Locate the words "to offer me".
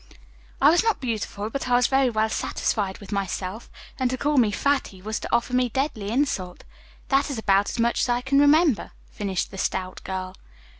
5.19-5.69